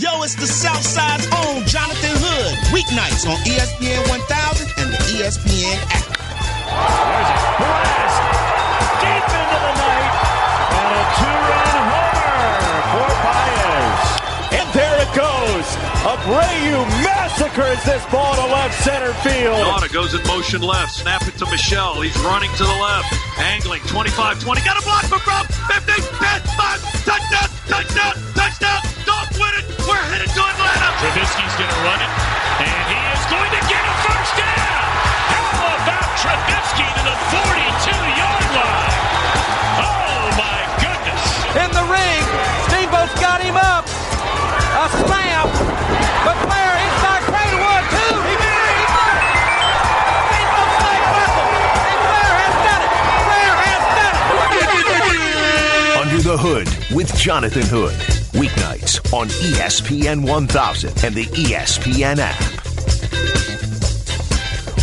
[0.00, 2.56] Yo, it's the Southside's own Jonathan Hood.
[2.72, 6.08] Weeknights on ESPN 1000 and the ESPN app.
[6.08, 7.40] There's it.
[7.60, 8.14] Perez.
[9.04, 10.12] Deep into the night.
[10.72, 14.00] And a two-run homer for Baez.
[14.56, 15.68] And there it goes.
[16.08, 19.60] Abreu massacres this ball to left center field.
[19.60, 20.96] Nauta goes in motion left.
[20.96, 22.00] Snap it to Michelle.
[22.00, 23.12] He's running to the left.
[23.36, 24.64] Angling 25 20.
[24.64, 25.44] Got a block for Brown.
[25.44, 27.04] 50, 10, 5.
[27.04, 28.80] Touchdown, touchdown, touchdown.
[29.04, 29.79] Don't win it.
[31.00, 32.12] Trubisky's going to run it.
[32.60, 34.84] And he is going to get a first down.
[35.32, 39.00] How about Trubisky to the 42 yard line?
[39.80, 41.24] Oh, my goodness.
[41.56, 42.20] in the ring.
[42.68, 43.88] Steamboat's got him up.
[43.88, 45.48] A slam.
[46.20, 48.14] But Flair inside Cranewood, too.
[48.20, 48.76] He made it.
[48.76, 49.40] He did it.
[50.28, 51.48] Steamboat's like Russell.
[51.80, 52.92] And Flair has done it.
[53.24, 55.96] Flair has done it.
[56.04, 58.19] Under the Hood with Jonathan Hood.
[58.32, 62.60] Weeknights on ESPN 1000 and the ESPN app.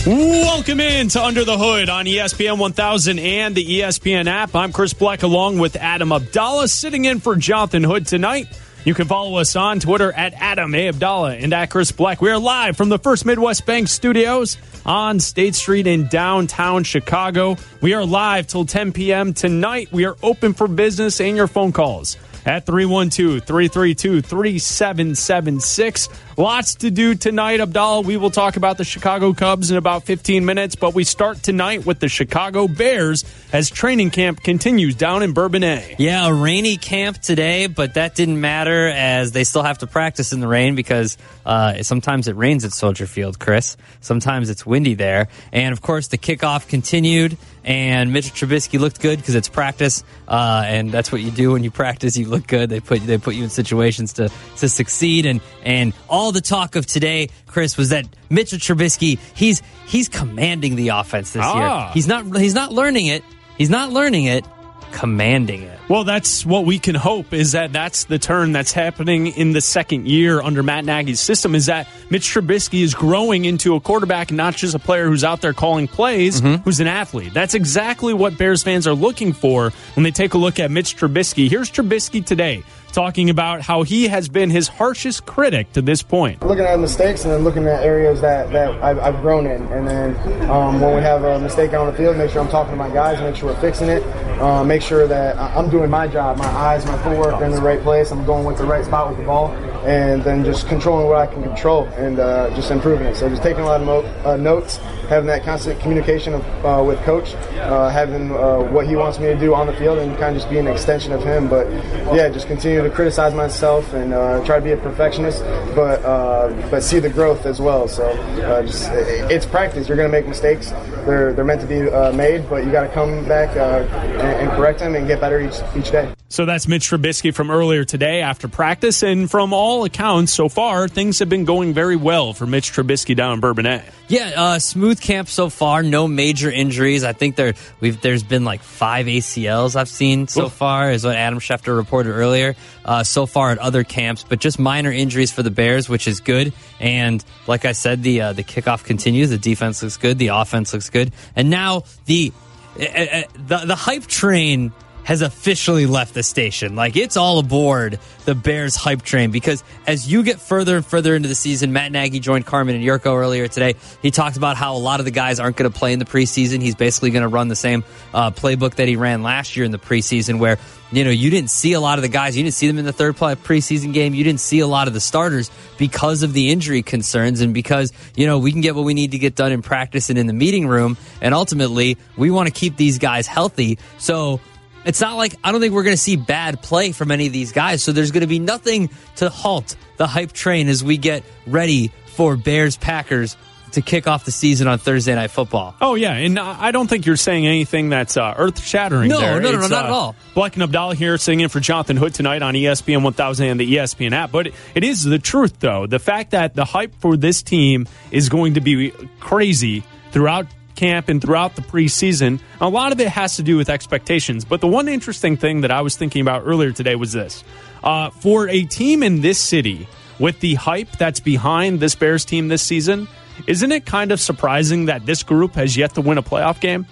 [0.05, 4.53] Welcome in to Under the Hood on ESPN 1000 and the ESPN app.
[4.53, 8.47] I'm Chris Bleck along with Adam Abdalla sitting in for Jonathan Hood tonight.
[8.83, 10.91] You can follow us on Twitter at Adam A.
[10.91, 12.19] Abdalla and at Chris Bleck.
[12.19, 17.57] We are live from the First Midwest Bank Studios on State Street in downtown Chicago.
[17.81, 19.33] We are live till 10 p.m.
[19.33, 19.91] tonight.
[19.91, 22.17] We are open for business and your phone calls
[22.47, 26.09] at 312 332 3776.
[26.39, 28.05] Lots to do tonight, Abdalla.
[28.05, 31.83] We will talk about the Chicago Cubs in about 15 minutes, but we start tonight
[31.83, 35.95] with the Chicago Bears as training camp continues down in Bourbonnais.
[35.97, 40.31] Yeah, a rainy camp today, but that didn't matter as they still have to practice
[40.31, 43.75] in the rain because uh, sometimes it rains at Soldier Field, Chris.
[44.01, 45.29] Sometimes it's windy there.
[45.51, 47.35] And of course, the kickoff continued,
[47.67, 51.65] and Mitchell Trubisky looked good because it's practice, uh, and that's what you do when
[51.65, 52.15] you practice.
[52.15, 52.69] You look good.
[52.69, 56.75] They put they put you in situations to to succeed, and and all the talk
[56.75, 61.85] of today, Chris, was that Mitchell Trubisky he's he's commanding the offense this Ah.
[61.85, 61.93] year.
[61.93, 63.23] He's not he's not learning it.
[63.57, 64.45] He's not learning it.
[64.93, 65.77] Commanding it.
[65.89, 69.59] Well, that's what we can hope is that that's the turn that's happening in the
[69.61, 74.31] second year under Matt Nagy's system is that Mitch Trubisky is growing into a quarterback,
[74.31, 77.33] not just a player who's out there calling plays, who's an athlete.
[77.33, 80.95] That's exactly what Bears fans are looking for when they take a look at Mitch
[80.97, 81.49] Trubisky.
[81.49, 86.41] Here's Trubisky today talking about how he has been his harshest critic to this point.
[86.43, 89.61] looking at mistakes and then looking at areas that, that I've, I've grown in.
[89.67, 92.71] And then um, when we have a mistake on the field, make sure I'm talking
[92.71, 94.03] to my guys, make sure we're fixing it,
[94.41, 96.37] uh, make sure that I'm doing my job.
[96.37, 98.11] My eyes, my footwork are in the right place.
[98.11, 99.51] I'm going with the right spot with the ball.
[99.85, 103.15] And then just controlling what I can control and uh, just improving it.
[103.15, 104.77] So just taking a lot of mo- uh, notes,
[105.07, 109.27] having that constant communication of, uh, with coach, uh, having uh, what he wants me
[109.27, 111.47] to do on the field, and kind of just be an extension of him.
[111.47, 111.69] But
[112.13, 115.41] yeah, just continue to criticize myself and uh, try to be a perfectionist,
[115.75, 117.87] but uh, but see the growth as well.
[117.87, 119.87] So uh, just it's practice.
[119.87, 120.71] You're going to make mistakes.
[121.05, 124.21] They're they're meant to be uh, made, but you got to come back uh, and,
[124.21, 126.11] and correct them and get better each each day.
[126.29, 129.03] So that's Mitch Trubisky from earlier today after practice.
[129.03, 133.15] And from all accounts so far, things have been going very well for Mitch Trubisky
[133.15, 133.96] down in Bourbonnais.
[134.09, 135.83] Yeah, uh, smooth camp so far.
[135.83, 137.03] No major injuries.
[137.03, 140.53] I think there we've there's been like five ACLs I've seen so Oof.
[140.53, 142.55] far, is what Adam Schefter reported earlier.
[142.85, 146.21] Uh, so far at other camps, but just minor injuries for the Bears, which is
[146.21, 146.53] good.
[146.79, 149.29] And like I said, the uh, the kickoff continues.
[149.29, 150.17] The defense looks good.
[150.17, 151.11] The offense looks good.
[151.35, 152.31] And now the
[152.79, 154.71] uh, uh, the the hype train
[155.07, 156.75] has officially left the station.
[156.75, 161.15] Like it's all aboard the Bears hype train because as you get further and further
[161.15, 163.75] into the season, Matt Nagy joined Carmen and Jurko earlier today.
[164.01, 166.05] He talked about how a lot of the guys aren't going to play in the
[166.05, 166.61] preseason.
[166.61, 169.71] He's basically going to run the same uh, playbook that he ran last year in
[169.71, 170.57] the preseason, where
[170.91, 172.35] you know you didn't see a lot of the guys.
[172.35, 174.13] You didn't see them in the third play preseason game.
[174.13, 177.93] You didn't see a lot of the starters because of the injury concerns and because
[178.17, 180.27] you know we can get what we need to get done in practice and in
[180.27, 180.97] the meeting room.
[181.21, 183.79] And ultimately, we want to keep these guys healthy.
[183.99, 184.41] So
[184.87, 187.33] it's not like I don't think we're going to see bad play from any of
[187.33, 187.83] these guys.
[187.83, 191.91] So there's going to be nothing to halt the hype train as we get ready
[192.07, 193.37] for Bears Packers
[193.73, 195.75] to kick off the season on Thursday Night Football.
[195.81, 199.09] Oh yeah, and I don't think you're saying anything that's uh, earth shattering.
[199.09, 199.39] No, there.
[199.39, 200.15] no, no, no, not uh, at all.
[200.35, 203.75] Bleck and Abdalla here singing in for Jonathan Hood tonight on ESPN 1000 and the
[203.75, 204.31] ESPN app.
[204.31, 205.85] But it is the truth, though.
[205.85, 211.09] The fact that the hype for this team is going to be crazy throughout camp
[211.09, 212.39] and throughout the preseason.
[212.61, 214.45] A lot of it has to do with expectations.
[214.45, 217.43] But the one interesting thing that I was thinking about earlier today was this:
[217.83, 219.87] uh, for a team in this city
[220.19, 223.07] with the hype that's behind this Bears team this season.
[223.45, 226.87] Isn't it kind of surprising that this group has yet to win a playoff game?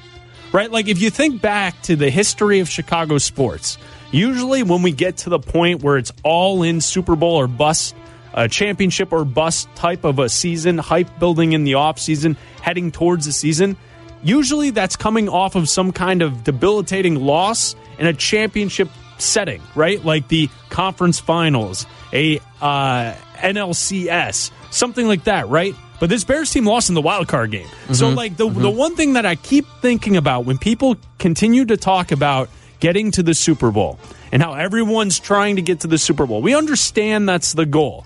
[0.51, 0.71] Right?
[0.71, 3.77] Like, if you think back to the history of Chicago sports,
[4.11, 7.95] usually when we get to the point where it's all in Super Bowl or bust
[8.35, 13.25] a championship or bust type of a season, hype building in the offseason, heading towards
[13.25, 13.77] the season,
[14.21, 20.03] usually that's coming off of some kind of debilitating loss in a championship setting, right?
[20.03, 25.73] Like the conference finals, a uh, NLCS, something like that, right?
[25.99, 27.67] But this Bears team lost in the wild card game.
[27.93, 31.77] So, like, the, the one thing that I keep thinking about when people continue to
[31.77, 32.49] talk about
[32.81, 33.97] getting to the Super Bowl
[34.33, 38.05] and how everyone's trying to get to the Super Bowl, we understand that's the goal.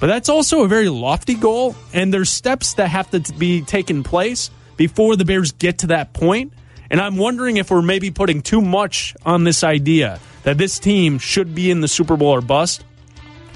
[0.00, 4.04] But that's also a very lofty goal, and there's steps that have to be taken
[4.04, 6.52] place before the Bears get to that point.
[6.90, 11.18] And I'm wondering if we're maybe putting too much on this idea that this team
[11.18, 12.84] should be in the Super Bowl or bust.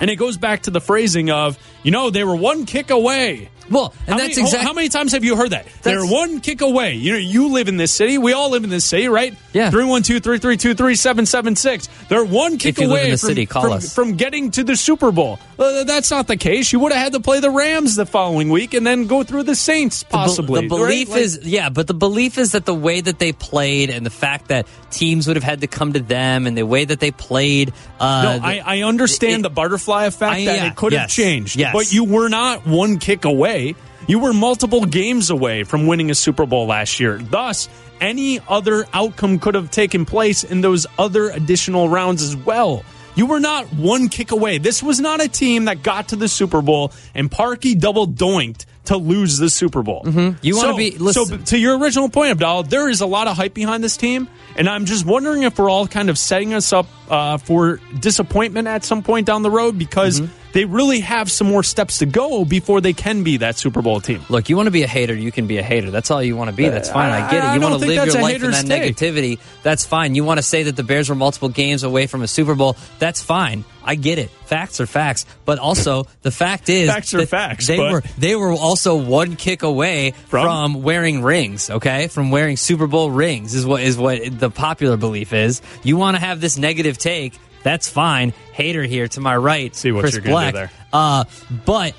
[0.03, 3.49] And it goes back to the phrasing of, you know, they were one kick away.
[3.71, 5.67] Well, and how that's exactly How many times have you heard that?
[5.83, 6.95] They're one kick away.
[6.97, 8.19] You know, you live in this city.
[8.19, 9.35] We all live in this city, right?
[9.55, 9.71] Yeah.
[9.71, 12.09] 312-332-3776.
[12.09, 13.95] They're one kick If you live away in the from, city, call from, us.
[13.95, 15.39] from getting to the Super Bowl.
[15.59, 16.73] Uh, that's not the case.
[16.73, 19.45] You would have had to play the Rams the following week and then go through
[19.45, 20.63] the Saints, The be- possibly.
[20.63, 21.15] The, belief right?
[21.17, 24.11] Like- is, yeah, but the belief is that the way that they played and the
[24.11, 27.11] fact that teams would have had to come to them and the way that they
[27.13, 27.73] played.
[28.01, 31.03] Uh, No, I, I understand it- the butterfly effect I- that yeah, it could have
[31.03, 31.57] yes, changed.
[31.57, 31.73] yes.
[31.73, 33.75] But you were not one kick away.
[34.09, 37.19] You were multiple games away from winning a Super Bowl last year.
[37.19, 37.69] Thus,
[38.01, 42.83] any other outcome could have taken place in those other additional rounds as well.
[43.15, 44.59] You were not one kick away.
[44.59, 48.65] This was not a team that got to the Super Bowl and Parkey double doinked
[48.87, 50.03] to lose the Super Bowl.
[50.05, 50.39] Mm-hmm.
[50.43, 51.27] You wanna So- be- listen.
[51.27, 54.29] So, to your original point, Abdal, there is a lot of hype behind this team,
[54.57, 58.67] and I'm just wondering if we're all kind of setting us up uh, for disappointment
[58.69, 60.33] at some point down the road because Mm-hmm.
[60.53, 64.01] They really have some more steps to go before they can be that Super Bowl
[64.01, 64.23] team.
[64.29, 65.91] Look, you want to be a hater, you can be a hater.
[65.91, 66.69] That's all you want to be.
[66.69, 67.11] That's uh, fine.
[67.11, 67.55] I get it.
[67.55, 68.97] You want to live your life in that take.
[68.97, 69.39] negativity.
[69.63, 70.15] That's fine.
[70.15, 72.77] You want to say that the Bears were multiple games away from a Super Bowl.
[72.99, 73.65] That's fine.
[73.85, 74.31] I get it.
[74.31, 75.27] Facts are facts.
[75.45, 79.63] But also, the fact is, Facts are facts, They were they were also one kick
[79.63, 80.73] away From?
[80.75, 80.83] from?
[80.83, 81.69] wearing rings.
[81.71, 85.63] Okay, from wearing Super Bowl rings is what is what the popular belief is.
[85.83, 87.39] You want to have this negative take.
[87.63, 88.31] That's fine.
[88.53, 89.75] Hater here to my right.
[89.75, 90.53] See what Chris you're Bleck.
[90.53, 90.71] there.
[90.93, 91.25] Uh,
[91.65, 91.95] but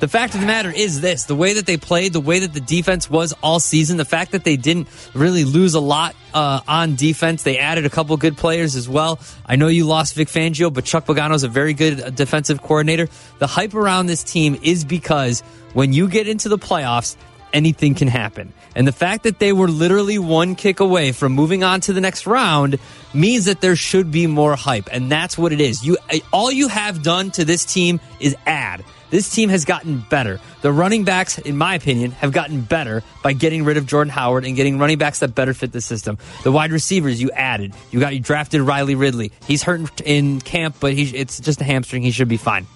[0.00, 2.54] the fact of the matter is this the way that they played, the way that
[2.54, 6.60] the defense was all season, the fact that they didn't really lose a lot uh,
[6.66, 7.42] on defense.
[7.42, 9.20] They added a couple good players as well.
[9.44, 12.62] I know you lost Vic Fangio, but Chuck Pagano is a very good uh, defensive
[12.62, 13.08] coordinator.
[13.38, 15.42] The hype around this team is because
[15.74, 17.16] when you get into the playoffs,
[17.52, 18.52] anything can happen.
[18.74, 22.00] And the fact that they were literally one kick away from moving on to the
[22.00, 22.78] next round
[23.12, 24.88] means that there should be more hype.
[24.92, 25.84] And that's what it is.
[25.84, 25.98] You
[26.32, 28.84] all you have done to this team is add.
[29.10, 30.40] This team has gotten better.
[30.62, 34.44] The running backs, in my opinion, have gotten better by getting rid of Jordan Howard
[34.44, 36.16] and getting running backs that better fit the system.
[36.44, 37.74] The wide receivers you added.
[37.90, 39.32] You got you drafted Riley Ridley.
[39.46, 42.02] He's hurt in camp, but he's it's just a hamstring.
[42.02, 42.66] He should be fine.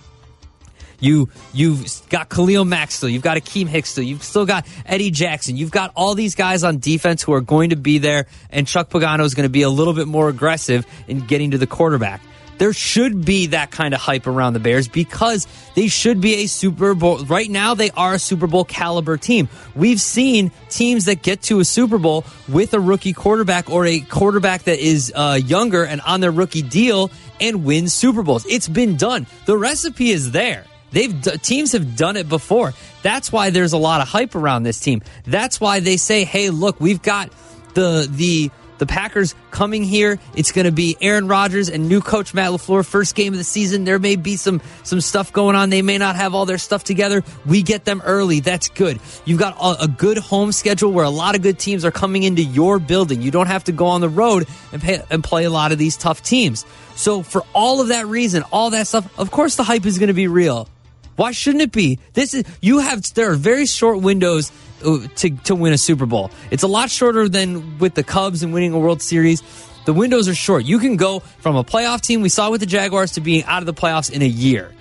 [1.00, 3.08] You you've got Khalil Mack still.
[3.08, 4.04] You've got Akiem Hicks still.
[4.04, 5.56] You've still got Eddie Jackson.
[5.56, 8.90] You've got all these guys on defense who are going to be there, and Chuck
[8.90, 12.20] Pagano is going to be a little bit more aggressive in getting to the quarterback.
[12.58, 16.46] There should be that kind of hype around the Bears because they should be a
[16.46, 17.18] Super Bowl.
[17.24, 19.48] Right now, they are a Super Bowl caliber team.
[19.74, 24.00] We've seen teams that get to a Super Bowl with a rookie quarterback or a
[24.00, 27.10] quarterback that is uh, younger and on their rookie deal
[27.40, 28.46] and win Super Bowls.
[28.46, 29.26] It's been done.
[29.46, 30.64] The recipe is there.
[30.94, 32.72] They've teams have done it before.
[33.02, 35.02] That's why there's a lot of hype around this team.
[35.26, 37.30] That's why they say, "Hey, look, we've got
[37.74, 40.18] the the the Packers coming here.
[40.34, 43.44] It's going to be Aaron Rodgers and new coach Matt LaFleur first game of the
[43.44, 43.84] season.
[43.84, 45.70] There may be some some stuff going on.
[45.70, 47.22] They may not have all their stuff together.
[47.46, 48.40] We get them early.
[48.40, 49.00] That's good.
[49.24, 52.22] You've got a, a good home schedule where a lot of good teams are coming
[52.22, 53.22] into your building.
[53.22, 55.78] You don't have to go on the road and pay, and play a lot of
[55.78, 56.64] these tough teams.
[56.96, 60.08] So for all of that reason, all that stuff, of course the hype is going
[60.08, 60.68] to be real.
[61.16, 61.98] Why shouldn't it be?
[62.14, 64.50] This is you have there are very short windows
[64.84, 66.30] uh, to to win a Super Bowl.
[66.50, 69.42] It's a lot shorter than with the Cubs and winning a World Series.
[69.84, 70.64] The windows are short.
[70.64, 73.62] You can go from a playoff team we saw with the Jaguars to being out
[73.62, 74.72] of the playoffs in a year.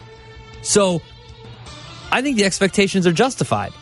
[0.62, 1.02] So,
[2.10, 3.74] I think the expectations are justified.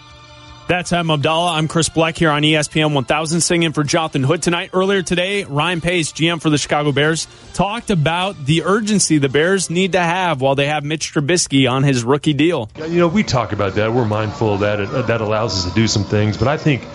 [0.72, 1.52] That's Adam Abdalla.
[1.58, 4.70] I'm Chris Bleck here on ESPN 1000, singing for Jonathan Hood tonight.
[4.72, 9.70] Earlier today, Ryan Pace, GM for the Chicago Bears, talked about the urgency the Bears
[9.70, 12.70] need to have while they have Mitch Trubisky on his rookie deal.
[12.78, 13.92] You know, we talk about that.
[13.92, 14.80] We're mindful of that.
[14.80, 16.38] It, uh, that allows us to do some things.
[16.38, 16.88] But I think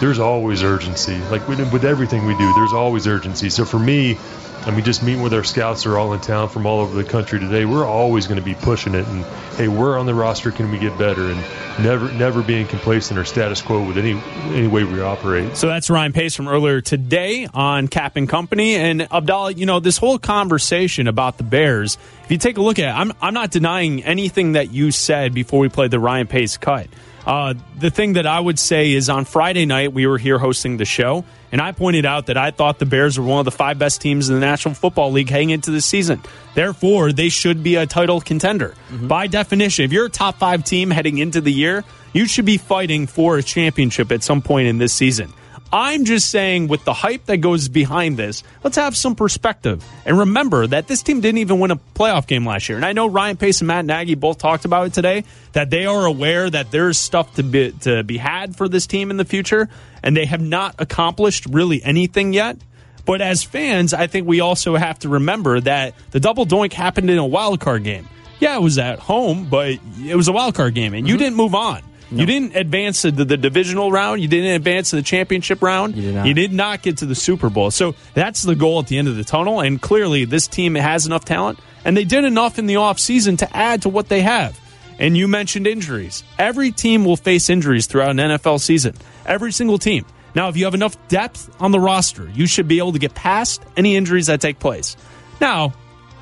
[0.00, 1.16] there's always urgency.
[1.30, 3.50] Like with, with everything we do, there's always urgency.
[3.50, 4.18] So for me,
[4.64, 7.08] I mean, just meeting with our scouts are all in town from all over the
[7.08, 9.04] country today, we're always going to be pushing it.
[9.06, 9.24] And
[9.56, 10.52] hey, we're on the roster.
[10.52, 11.30] Can we get better?
[11.30, 11.40] And
[11.84, 14.12] never, never being complacent or status quo with any
[14.54, 15.56] any way we operate.
[15.56, 18.76] So that's Ryan Pace from earlier today on Kap and Company.
[18.76, 22.78] And Abdalla, you know, this whole conversation about the Bears, if you take a look
[22.78, 26.28] at it, I'm, I'm not denying anything that you said before we played the Ryan
[26.28, 26.86] Pace cut.
[27.26, 30.76] Uh, the thing that I would say is on Friday night, we were here hosting
[30.76, 33.52] the show, and I pointed out that I thought the Bears were one of the
[33.52, 36.20] five best teams in the National Football League heading into the season.
[36.54, 38.74] Therefore, they should be a title contender.
[38.90, 42.58] By definition, if you're a top five team heading into the year, you should be
[42.58, 45.32] fighting for a championship at some point in this season.
[45.72, 49.82] I'm just saying, with the hype that goes behind this, let's have some perspective.
[50.04, 52.76] And remember that this team didn't even win a playoff game last year.
[52.76, 55.86] And I know Ryan Pace and Matt Nagy both talked about it today, that they
[55.86, 59.24] are aware that there's stuff to be, to be had for this team in the
[59.24, 59.70] future,
[60.02, 62.58] and they have not accomplished really anything yet.
[63.06, 67.10] But as fans, I think we also have to remember that the double doink happened
[67.10, 68.08] in a wild card game.
[68.40, 71.22] Yeah, it was at home, but it was a wild card game, and you mm-hmm.
[71.22, 71.80] didn't move on.
[72.18, 74.20] You didn't advance to the, the divisional round.
[74.20, 75.96] You didn't advance to the championship round.
[75.96, 76.26] You did not.
[76.26, 77.70] You did not get to the Super Bowl.
[77.70, 79.60] So that's the goal at the end of the tunnel.
[79.60, 83.56] And clearly, this team has enough talent, and they did enough in the offseason to
[83.56, 84.58] add to what they have.
[84.98, 86.22] And you mentioned injuries.
[86.38, 88.94] Every team will face injuries throughout an NFL season.
[89.26, 90.04] Every single team.
[90.34, 93.14] Now, if you have enough depth on the roster, you should be able to get
[93.14, 94.96] past any injuries that take place.
[95.40, 95.74] Now,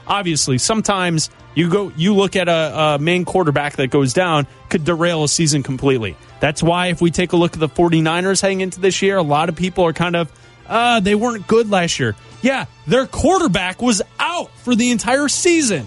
[0.07, 4.85] obviously, sometimes you go you look at a, a main quarterback that goes down could
[4.85, 6.17] derail a season completely.
[6.41, 9.23] That's why if we take a look at the 49ers heading into this year, a
[9.23, 10.33] lot of people are kind of
[10.69, 12.15] uh, they weren't good last year.
[12.43, 15.87] Yeah, their quarterback was out for the entire season.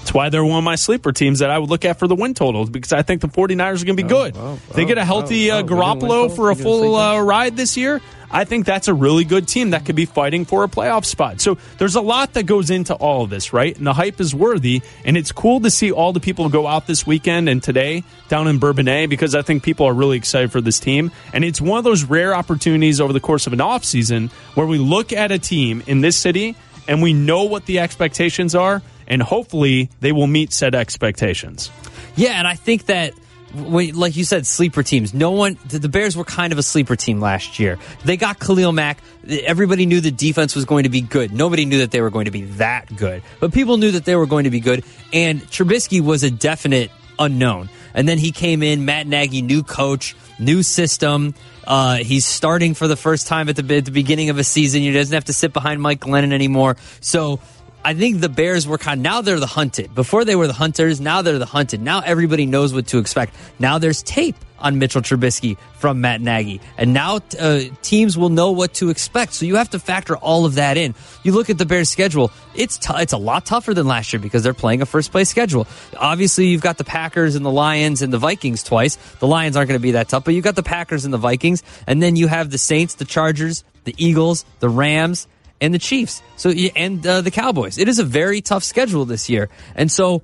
[0.00, 2.16] That's why they're one of my sleeper teams that I would look at for the
[2.16, 4.34] win totals because I think the 49ers are going to be good.
[4.36, 8.00] If they get a healthy uh, Garoppolo for a full uh, ride this year,
[8.32, 11.40] I think that's a really good team that could be fighting for a playoff spot.
[11.40, 13.76] So there's a lot that goes into all of this, right?
[13.76, 14.82] And the hype is worthy.
[15.04, 18.46] And it's cool to see all the people go out this weekend and today down
[18.46, 21.10] in Bourbonnais because I think people are really excited for this team.
[21.32, 24.78] And it's one of those rare opportunities over the course of an offseason where we
[24.78, 26.54] look at a team in this city
[26.88, 28.82] and we know what the expectations are.
[29.06, 31.70] And hopefully they will meet said expectations.
[32.14, 33.12] Yeah, and I think that,
[33.52, 35.12] like you said, sleeper teams.
[35.12, 37.76] No one, the Bears were kind of a sleeper team last year.
[38.04, 38.98] They got Khalil Mack.
[39.28, 41.32] Everybody knew the defense was going to be good.
[41.32, 44.14] Nobody knew that they were going to be that good, but people knew that they
[44.14, 44.84] were going to be good.
[45.12, 47.68] And Trubisky was a definite unknown.
[47.92, 51.34] And then he came in, Matt Nagy, new coach, new system.
[51.70, 54.82] Uh, he's starting for the first time at the, at the beginning of a season.
[54.82, 56.76] He doesn't have to sit behind Mike Glennon anymore.
[57.00, 57.38] So
[57.84, 59.04] I think the Bears were kind.
[59.04, 59.94] Now they're the hunted.
[59.94, 61.00] Before they were the hunters.
[61.00, 61.80] Now they're the hunted.
[61.80, 63.36] Now everybody knows what to expect.
[63.60, 68.50] Now there's tape on Mitchell Trubisky from Matt Nagy, and now uh, teams will know
[68.52, 69.32] what to expect.
[69.34, 70.94] So you have to factor all of that in.
[71.22, 74.20] You look at the Bears' schedule; it's t- it's a lot tougher than last year
[74.20, 75.66] because they're playing a first place schedule.
[75.96, 78.96] Obviously, you've got the Packers and the Lions and the Vikings twice.
[79.18, 81.18] The Lions aren't going to be that tough, but you've got the Packers and the
[81.18, 85.26] Vikings, and then you have the Saints, the Chargers, the Eagles, the Rams
[85.60, 86.22] and the Chiefs.
[86.36, 87.78] So and uh, the Cowboys.
[87.78, 90.22] It is a very tough schedule this year, and so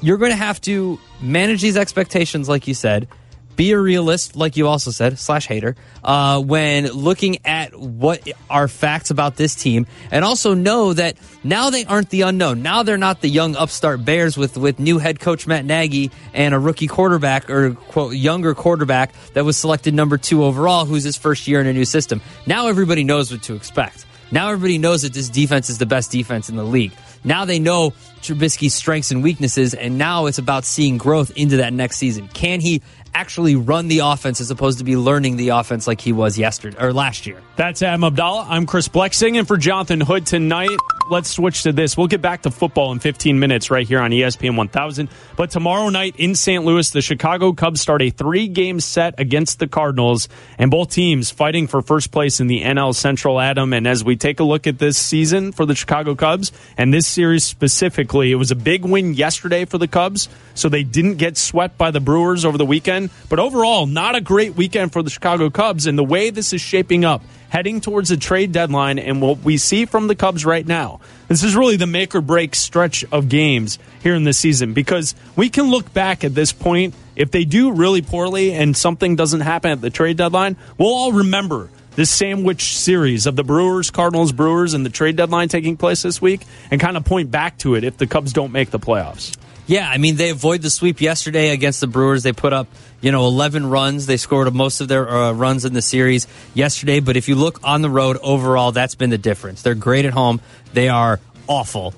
[0.00, 3.08] you're going to have to manage these expectations, like you said.
[3.56, 8.66] Be a realist, like you also said, slash hater, uh, when looking at what are
[8.66, 12.62] facts about this team, and also know that now they aren't the unknown.
[12.62, 16.54] Now they're not the young upstart Bears with with new head coach Matt Nagy and
[16.54, 21.16] a rookie quarterback or quote younger quarterback that was selected number two overall, who's his
[21.16, 22.20] first year in a new system.
[22.46, 24.06] Now everybody knows what to expect.
[24.30, 26.92] Now everybody knows that this defense is the best defense in the league.
[27.22, 31.72] Now they know Trubisky's strengths and weaknesses, and now it's about seeing growth into that
[31.72, 32.28] next season.
[32.28, 32.82] Can he
[33.14, 36.76] actually run the offense as opposed to be learning the offense like he was yesterday
[36.80, 37.40] or last year?
[37.56, 38.46] That's Adam Abdalla.
[38.48, 40.76] I'm Chris Blexing, and for Jonathan Hood tonight.
[41.10, 41.98] Let's switch to this.
[41.98, 45.10] We'll get back to football in 15 minutes right here on ESPN 1000.
[45.36, 46.64] But tomorrow night in St.
[46.64, 51.30] Louis, the Chicago Cubs start a three game set against the Cardinals, and both teams
[51.30, 53.74] fighting for first place in the NL Central, Adam.
[53.74, 57.06] And as we take a look at this season for the Chicago Cubs and this
[57.06, 61.36] series specifically, it was a big win yesterday for the Cubs, so they didn't get
[61.36, 63.03] swept by the Brewers over the weekend.
[63.28, 65.86] But overall, not a great weekend for the Chicago Cubs.
[65.86, 69.56] And the way this is shaping up, heading towards the trade deadline and what we
[69.56, 71.00] see from the Cubs right now.
[71.28, 75.14] This is really the make or break stretch of games here in this season because
[75.36, 76.94] we can look back at this point.
[77.16, 81.12] If they do really poorly and something doesn't happen at the trade deadline, we'll all
[81.12, 86.02] remember this sandwich series of the Brewers, Cardinals, Brewers, and the trade deadline taking place
[86.02, 88.80] this week and kind of point back to it if the Cubs don't make the
[88.80, 89.36] playoffs.
[89.66, 92.22] Yeah, I mean they avoid the sweep yesterday against the Brewers.
[92.22, 92.66] They put up
[93.04, 94.06] you know 11 runs.
[94.06, 97.00] They scored most of their uh, runs in the series yesterday.
[97.00, 99.60] But if you look on the road overall, that's been the difference.
[99.60, 100.40] They're great at home.
[100.72, 101.92] They are awful.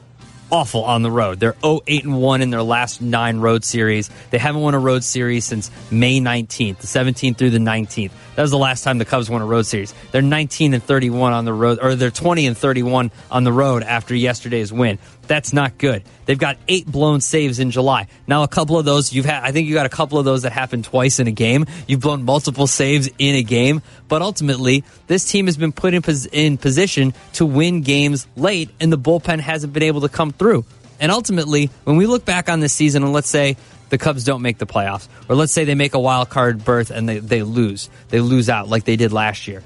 [0.51, 1.39] Awful on the road.
[1.41, 4.11] They're 0 8 and 1 in their last nine road series.
[4.31, 8.11] They haven't won a road series since May 19th, the 17th through the 19th.
[8.37, 9.95] That was the last time the Cubs won a road series.
[10.13, 13.83] They're 19 and 31 on the road, or they're 20 and 31 on the road
[13.83, 14.99] after yesterday's win.
[15.27, 16.03] That's not good.
[16.27, 18.07] They've got eight blown saves in July.
[18.27, 19.43] Now, a couple of those you've had.
[19.43, 21.67] I think you got a couple of those that happened twice in a game.
[21.87, 26.03] You've blown multiple saves in a game, but ultimately, this team has been put in,
[26.03, 30.33] pos- in position to win games late, and the bullpen hasn't been able to come
[30.33, 30.65] through.
[30.99, 33.57] And ultimately, when we look back on this season, and let's say
[33.91, 36.91] the Cubs don't make the playoffs, or let's say they make a wild card berth
[36.91, 39.63] and they, they lose, they lose out like they did last year.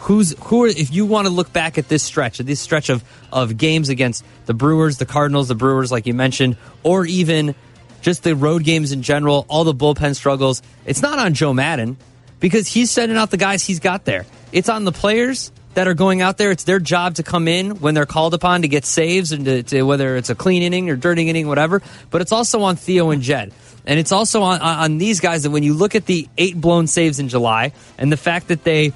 [0.00, 2.90] Who's who are if you want to look back at this stretch, at this stretch
[2.90, 7.54] of of games against the Brewers, the Cardinals, the Brewers, like you mentioned, or even
[8.02, 10.62] just the road games in general, all the bullpen struggles.
[10.84, 11.96] It's not on Joe Maddon
[12.38, 14.26] because he's sending out the guys he's got there.
[14.52, 16.50] It's on the players that are going out there.
[16.50, 19.62] It's their job to come in when they're called upon to get saves and to,
[19.64, 21.82] to whether it's a clean inning or dirty inning, whatever.
[22.10, 23.52] But it's also on Theo and Jed.
[23.84, 26.86] And it's also on, on, these guys that when you look at the eight blown
[26.86, 28.92] saves in July and the fact that they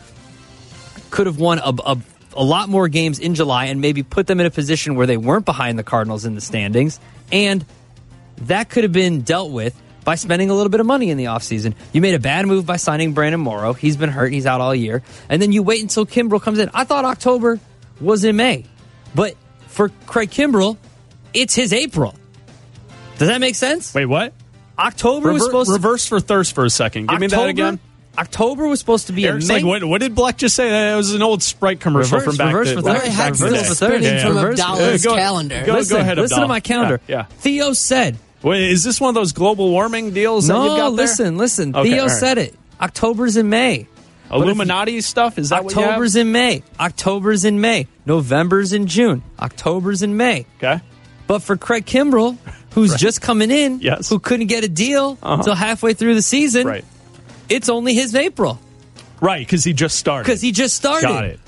[1.10, 1.98] could have won a, a,
[2.34, 5.16] a lot more games in July and maybe put them in a position where they
[5.16, 7.00] weren't behind the Cardinals in the standings.
[7.32, 7.64] And
[8.42, 11.24] that could have been dealt with by spending a little bit of money in the
[11.24, 11.74] offseason.
[11.92, 13.72] You made a bad move by signing Brandon Morrow.
[13.72, 14.32] He's been hurt.
[14.32, 15.02] He's out all year.
[15.28, 16.70] And then you wait until Kimbrel comes in.
[16.72, 17.60] I thought October
[18.00, 18.64] was in May.
[19.14, 19.34] But
[19.68, 20.78] for Craig Kimbrel,
[21.34, 22.14] it's his April.
[23.18, 23.94] Does that make sense?
[23.94, 24.32] Wait, what?
[24.78, 27.08] October was Rever- supposed reverse for thirst for a second.
[27.08, 27.78] Give me that again.
[28.14, 29.54] To October was supposed to be Eric's in May.
[29.62, 30.68] like, what, what did Bleck just say?
[30.68, 32.76] That was an old Sprite commercial Reverse- from back reverse then.
[32.78, 33.10] for back- third.
[33.10, 33.68] back I in the had day.
[33.68, 34.42] to spinning Yeah, from yeah.
[34.42, 35.62] Abdalla's go, calendar.
[35.66, 37.00] Go, listen, go ahead, listen to my calendar.
[37.06, 37.16] Yeah.
[37.16, 37.24] yeah.
[37.38, 40.96] Theo said, Wait, is this one of those global warming deals that you've no, got
[40.96, 41.06] there?
[41.06, 41.76] listen, listen.
[41.76, 42.18] Okay, Theo all right.
[42.18, 42.54] said it.
[42.80, 43.86] October's in May.
[44.28, 45.38] But if- Illuminati stuff?
[45.38, 46.62] Is that October's what you in May.
[46.78, 47.86] October's in May.
[48.06, 49.22] November's in June.
[49.38, 50.46] October's in May.
[50.58, 50.80] Okay.
[51.26, 52.36] But for Craig Kimbrel,
[52.72, 54.08] who's just coming in, Yes.
[54.08, 55.34] who couldn't get a deal Uh-huh.
[55.36, 56.84] until halfway through the season, Right.
[57.50, 58.58] It's only his April
[59.20, 60.24] Right, because he just started.
[60.24, 61.06] because he just started.
[61.08, 61.40] Got it.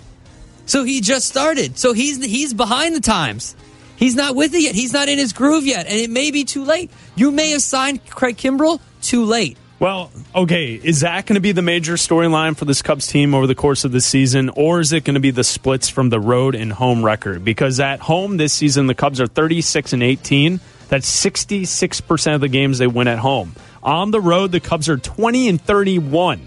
[0.67, 1.79] So he just started.
[1.79, 3.57] So he's he's behind the times.
[3.97, 4.75] He's not with it yet.
[4.75, 6.91] He's not in his groove yet, and it may be too late.
[7.15, 9.57] You may have signed Craig Kimbrel too late.
[9.79, 13.49] Well, okay, is that going to be the major storyline for this Cubs team over
[13.49, 16.21] the course of the season, or is it going to be the splits from the
[16.21, 17.45] road and home record?
[17.45, 20.61] Because at home this season, the Cubs are 36 and 18.
[20.89, 23.55] That's 66% of the games they win at home.
[23.83, 26.47] On the road, the Cubs are 20 and 31.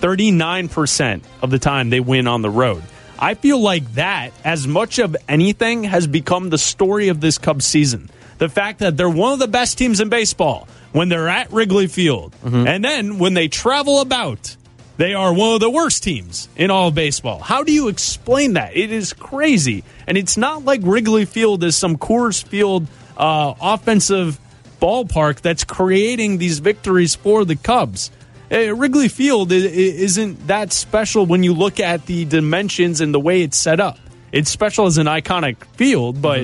[0.00, 2.82] 39% of the time they win on the road.
[3.18, 7.66] I feel like that, as much of anything, has become the story of this Cubs
[7.66, 8.08] season.
[8.38, 11.86] The fact that they're one of the best teams in baseball when they're at Wrigley
[11.86, 12.34] Field.
[12.66, 14.56] And then when they travel about,
[14.96, 17.38] they are one of the worst teams in all of baseball.
[17.40, 18.74] How do you explain that?
[18.74, 19.84] It is crazy.
[20.06, 22.86] And it's not like Wrigley Field is some Coors Field
[23.18, 24.40] uh, offensive
[24.80, 28.10] ballpark that's creating these victories for the Cubs.
[28.50, 33.42] Uh, Wrigley Field isn't that special when you look at the dimensions and the way
[33.42, 33.98] it's set up.
[34.32, 36.40] It's special as an iconic field, but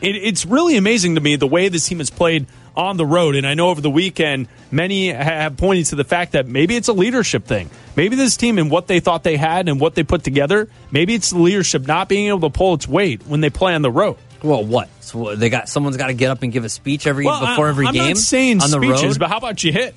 [0.00, 3.34] it, it's really amazing to me the way this team has played on the road.
[3.34, 6.88] And I know over the weekend, many have pointed to the fact that maybe it's
[6.88, 7.68] a leadership thing.
[7.96, 11.14] Maybe this team and what they thought they had and what they put together, maybe
[11.14, 13.90] it's the leadership not being able to pull its weight when they play on the
[13.90, 14.16] road.
[14.42, 14.88] Well, what?
[15.00, 17.66] So they got someone's got to get up and give a speech every Well, before
[17.66, 19.18] I- every I'm game not saying on the speeches, road.
[19.18, 19.94] but how about you hit?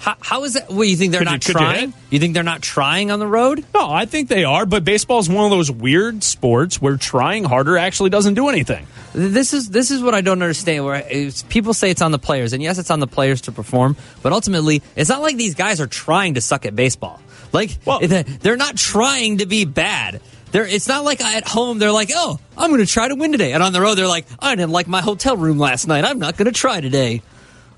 [0.00, 0.70] How, how is that?
[0.70, 1.90] What you think they're Could not you trying?
[1.90, 1.98] hit?
[2.08, 3.62] You think they're not trying on the road?
[3.74, 7.44] No, I think they are, but baseball is one of those weird sports where trying
[7.44, 8.86] harder actually doesn't do anything.
[9.12, 10.86] This is this is what I don't understand.
[10.86, 13.94] Where people say it's on the players, and yes, it's on the players to perform,
[14.22, 17.20] but ultimately, it's not like these guys are trying to suck at baseball.
[17.52, 20.22] Like Well- they're not trying to be bad.
[20.52, 23.32] They're, it's not like at home they're like, oh, I'm going to try to win
[23.32, 26.04] today, and on the road they're like, I didn't like my hotel room last night.
[26.04, 27.22] I'm not going to try today.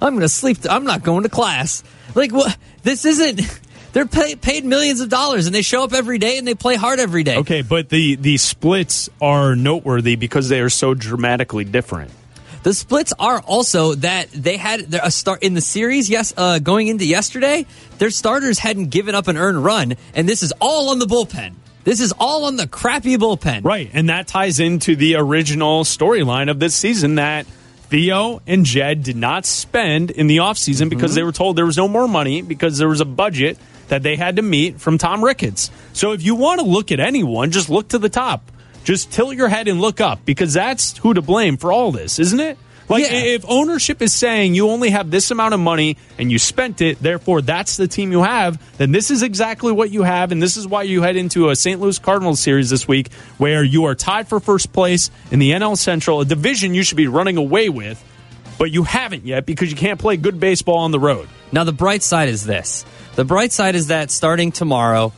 [0.01, 0.59] I'm going to sleep.
[0.69, 1.85] I'm not going to class.
[2.15, 2.57] Like what?
[2.83, 3.41] This isn't.
[3.93, 6.77] They're pay, paid millions of dollars, and they show up every day and they play
[6.77, 7.37] hard every day.
[7.37, 12.11] Okay, but the the splits are noteworthy because they are so dramatically different.
[12.63, 16.09] The splits are also that they had a start in the series.
[16.09, 17.67] Yes, uh, going into yesterday,
[17.99, 21.55] their starters hadn't given up an earned run, and this is all on the bullpen.
[21.85, 23.65] This is all on the crappy bullpen.
[23.65, 27.47] Right, and that ties into the original storyline of this season that
[27.93, 30.89] Theo and Jed did not spend in the offseason mm-hmm.
[30.91, 34.03] because they were told there was no more money because there was a budget that
[34.03, 35.71] they had to meet from Tom Ricketts.
[35.93, 38.51] So if you want to look at anyone, just look to the top.
[38.85, 42.19] Just tilt your head and look up because that's who to blame for all this,
[42.19, 42.59] isn't it?
[42.93, 43.17] Like Yeah.
[43.17, 47.01] if ownership is saying you only have this amount of money and you spent it,
[47.03, 50.57] therefore that's the team you have, then this is exactly what you have, and this
[50.57, 51.81] is why you head into a St.
[51.81, 55.77] Louis Cardinals series this week where you are tied for first place in the NL
[55.77, 58.03] Central, a division you should be running away with.
[58.59, 61.27] but you haven't yet because you can't play good baseball on the road.
[61.51, 62.85] Now, the bright side is this
[63.17, 65.13] the bright side is that starting tomorrow,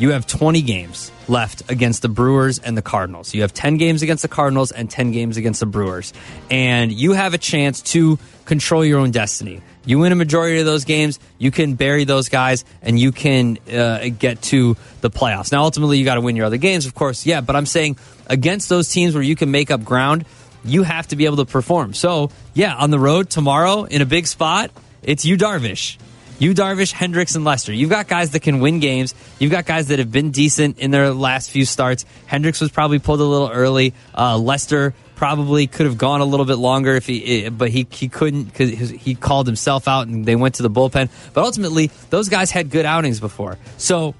[0.00, 3.34] you have 20 games left against the Brewers and the Cardinals.
[3.34, 6.14] You have 10 games against the Cardinals and 10 games against the Brewers.
[6.50, 9.60] And you have a chance to control your own destiny.
[9.84, 13.58] You win a majority of those games, you can bury those guys, and you can
[13.70, 15.52] uh, get to the playoffs.
[15.52, 17.98] Now, ultimately, you got to win your other games, of course, yeah, but I'm saying
[18.26, 20.24] against those teams where you can make up ground,
[20.64, 21.92] you have to be able to perform.
[21.92, 24.70] So, yeah, on the road tomorrow in a big spot,
[25.02, 25.98] it's you, Darvish.
[26.40, 27.70] You, Darvish, Hendricks, and Lester.
[27.72, 29.14] You've got guys that can win games.
[29.38, 32.06] You've got guys that have been decent in their last few starts.
[32.26, 33.92] Hendricks was probably pulled a little early.
[34.16, 38.08] Uh, Lester probably could have gone a little bit longer if he, but he he
[38.08, 41.10] couldn't because he called himself out and they went to the bullpen.
[41.34, 43.58] But ultimately, those guys had good outings before.
[43.76, 44.14] So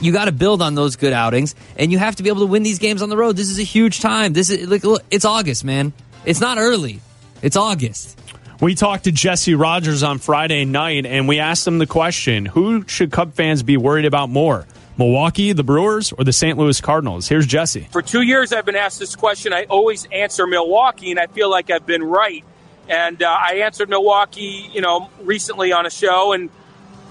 [0.00, 2.46] you got to build on those good outings, and you have to be able to
[2.46, 3.36] win these games on the road.
[3.36, 4.32] This is a huge time.
[4.32, 5.92] This is like it's August, man.
[6.24, 7.00] It's not early.
[7.42, 8.18] It's August.
[8.58, 12.88] We talked to Jesse Rogers on Friday night, and we asked him the question: Who
[12.88, 14.66] should Cub fans be worried about more?
[14.96, 16.56] Milwaukee, the Brewers, or the St.
[16.56, 17.28] Louis Cardinals?
[17.28, 17.86] Here's Jesse.
[17.90, 19.52] For two years, I've been asked this question.
[19.52, 22.42] I always answer Milwaukee, and I feel like I've been right.
[22.88, 26.48] And uh, I answered Milwaukee, you know, recently on a show, and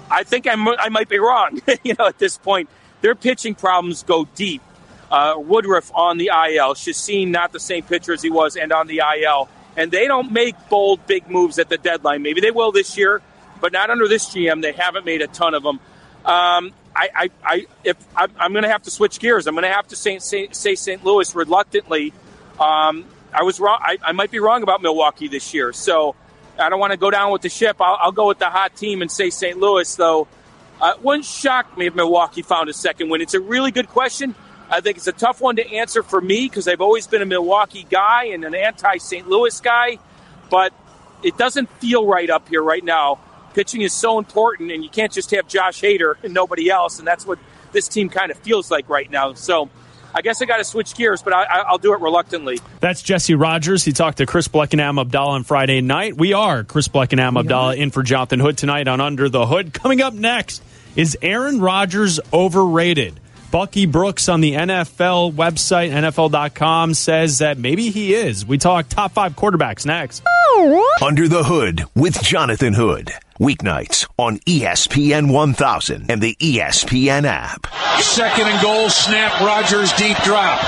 [0.10, 1.62] I think I'm, I might be wrong.
[1.84, 2.70] you know, at this point,
[3.02, 4.64] their pitching problems go deep.
[5.12, 8.88] Uh, Woodruff on the IL, Chacin not the same pitcher as he was, and on
[8.88, 9.48] the IL.
[9.78, 12.22] And they don't make bold, big moves at the deadline.
[12.22, 13.22] Maybe they will this year,
[13.60, 14.62] but not under this GM.
[14.62, 15.80] They haven't made a ton of them.
[16.26, 19.64] Um, I, I, I, if I'm, I'm going to have to switch gears, I'm going
[19.64, 21.04] to have to say, say, say St.
[21.04, 22.14] Louis reluctantly.
[22.60, 23.78] Um, I was wrong.
[23.82, 26.16] I, I might be wrong about Milwaukee this year, so
[26.58, 27.78] I don't want to go down with the ship.
[27.82, 29.58] I'll, I'll go with the hot team and say St.
[29.58, 30.28] Louis, though.
[30.82, 33.22] Uh, it wouldn't shock me if Milwaukee found a second win.
[33.22, 34.36] It's a really good question.
[34.70, 37.26] I think it's a tough one to answer for me because I've always been a
[37.26, 39.28] Milwaukee guy and an anti St.
[39.28, 40.00] Louis guy,
[40.50, 40.74] but
[41.24, 43.20] it doesn't feel right up here right now.
[43.54, 47.08] Pitching is so important, and you can't just have Josh Hader and nobody else, and
[47.08, 47.40] that's what
[47.72, 49.34] this team kind of feels like right now.
[49.34, 49.70] So
[50.14, 52.60] I guess I got to switch gears, but I, will do it reluctantly.
[52.80, 53.84] That's Jesse Rogers.
[53.84, 56.18] He talked to Chris Bleck and Am Abdalla on Friday night.
[56.18, 59.46] We are Chris Bleck and Am Abdalla in for Jonathan Hood tonight on Under the
[59.46, 59.74] Hood.
[59.74, 60.64] Coming up next
[60.96, 63.20] is Aaron Rodgers overrated?
[63.52, 68.46] Bucky Brooks on the NFL website, NFL.com, says that maybe he is.
[68.46, 70.24] We talk top five quarterbacks next.
[71.02, 73.12] Under the Hood with Jonathan Hood.
[73.40, 77.68] Weeknights on ESPN 1000 and the ESPN app.
[78.02, 80.60] Second and goal, snap, Rodgers, deep drop.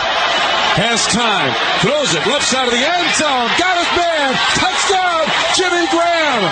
[0.76, 5.88] Has time, throws it, left side of the end zone, got his man, touchdown, Jimmy
[5.90, 6.44] Graham.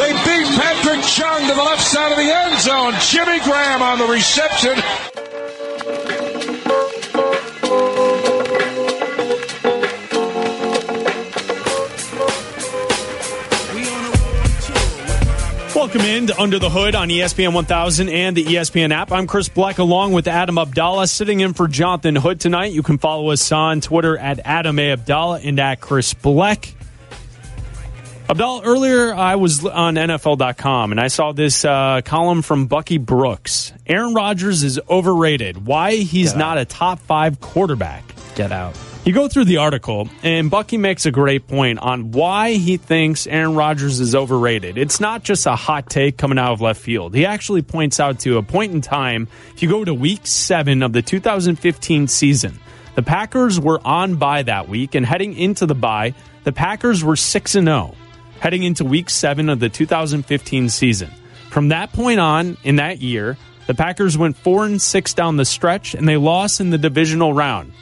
[0.00, 0.23] They beat Patrick
[1.06, 2.94] Chung to the left side of the end zone.
[3.00, 4.74] Jimmy Graham on the reception.
[15.74, 19.12] Welcome in to Under the Hood on ESPN 1000 and the ESPN app.
[19.12, 22.72] I'm Chris Bleck along with Adam Abdalla sitting in for Jonathan Hood tonight.
[22.72, 24.96] You can follow us on Twitter at Adam A.
[24.96, 26.72] Abdalla and at Chris Bleck.
[28.28, 33.74] Abdalla, earlier I was on NFL.com and I saw this uh, column from Bucky Brooks.
[33.86, 35.66] Aaron Rodgers is overrated.
[35.66, 38.02] Why he's not a top five quarterback.
[38.34, 38.78] Get out.
[39.04, 43.26] You go through the article, and Bucky makes a great point on why he thinks
[43.26, 44.78] Aaron Rodgers is overrated.
[44.78, 47.14] It's not just a hot take coming out of left field.
[47.14, 50.82] He actually points out to a point in time, if you go to week seven
[50.82, 52.58] of the 2015 season,
[52.94, 57.16] the Packers were on bye that week, and heading into the bye, the Packers were
[57.16, 57.94] 6 and 0,
[58.44, 61.10] heading into week seven of the 2015 season.
[61.48, 65.46] From that point on, in that year, the Packers went 4 and 6 down the
[65.46, 67.72] stretch, and they lost in the divisional round.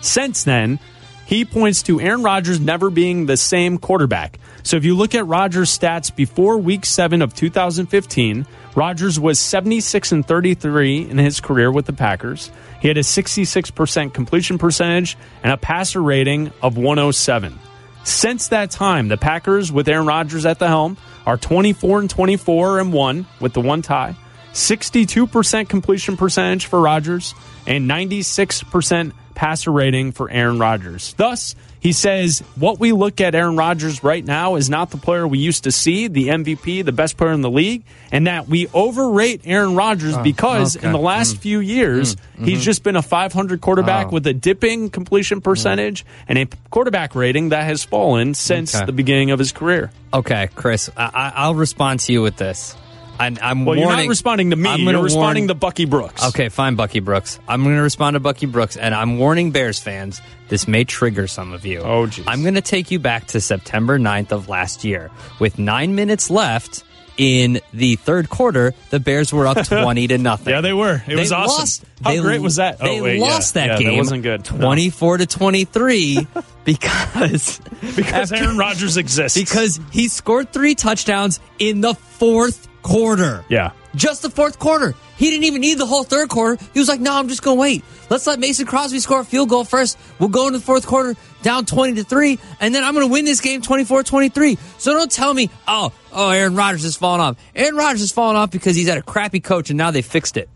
[0.00, 0.78] Since then,
[1.26, 4.38] he points to Aaron Rodgers never being the same quarterback.
[4.62, 10.12] So if you look at Rodgers' stats before week 7 of 2015, Rodgers was 76
[10.12, 12.52] and 33 in his career with the Packers.
[12.80, 17.58] He had a 66% completion percentage and a passer rating of 107.
[18.04, 22.80] Since that time, the Packers with Aaron Rodgers at the helm are 24 and 24
[22.80, 24.16] and 1 with the one tie.
[24.52, 27.34] 62% completion percentage for Rodgers
[27.66, 31.14] and 96% passer rating for Aaron Rodgers.
[31.16, 35.26] Thus, he says what we look at Aaron Rodgers right now is not the player
[35.26, 38.68] we used to see, the MVP, the best player in the league, and that we
[38.72, 40.86] overrate Aaron Rodgers Oh, because okay.
[40.86, 41.40] in the last Mm.
[41.40, 42.62] few years, Mm, he's mhm.
[42.62, 44.10] just been a 500 quarterback Oh.
[44.10, 48.86] with a dipping completion percentage and a quarterback rating that has fallen since Okay.
[48.86, 49.90] the beginning of his career.
[50.14, 52.76] Okay, Chris, I- I'll respond to you with this.
[53.22, 53.82] I, I'm Well, warning.
[53.84, 54.68] you're not responding to me.
[54.68, 56.24] I'm You're responding warn- to Bucky Brooks.
[56.28, 57.38] Okay, fine, Bucky Brooks.
[57.48, 60.20] I'm going to respond to Bucky Brooks, and I'm warning Bears fans.
[60.48, 61.80] This may trigger some of you.
[61.80, 62.24] Oh, jeez.
[62.26, 65.10] I'm going to take you back to September 9th of last year.
[65.38, 66.84] With nine minutes left
[67.18, 70.52] in the third quarter, the Bears were up 20 to nothing.
[70.52, 71.02] Yeah, they were.
[71.06, 71.58] It was awesome.
[71.60, 72.78] lost- How they- great was that?
[72.80, 73.24] Oh, they oh, wait, yeah.
[73.24, 73.88] lost that Yeah, game.
[73.92, 74.50] That wasn't good.
[74.52, 74.58] No.
[74.66, 76.26] 24 to 23
[76.64, 79.38] because because after- Aaron Rodgers exists.
[79.38, 83.44] because he scored three touchdowns in the fourth quarter.
[83.48, 84.94] yeah, Just the fourth quarter.
[85.16, 86.62] He didn't even need the whole third quarter.
[86.72, 87.84] He was like, no, I'm just going to wait.
[88.10, 89.96] Let's let Mason Crosby score a field goal first.
[90.18, 93.12] We'll go into the fourth quarter down 20 to 3, and then I'm going to
[93.12, 94.58] win this game 24 23.
[94.78, 97.36] So don't tell me, oh, oh, Aaron Rodgers has fallen off.
[97.54, 100.36] Aaron Rodgers has fallen off because he's had a crappy coach and now they fixed
[100.36, 100.48] it.